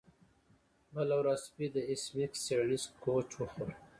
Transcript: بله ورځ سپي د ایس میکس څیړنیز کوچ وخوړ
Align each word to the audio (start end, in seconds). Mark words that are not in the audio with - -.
بله 0.93 1.15
ورځ 1.21 1.39
سپي 1.47 1.65
د 1.75 1.77
ایس 1.89 2.03
میکس 2.15 2.39
څیړنیز 2.45 2.83
کوچ 3.03 3.29
وخوړ 3.35 3.69